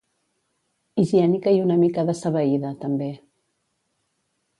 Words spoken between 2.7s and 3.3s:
també.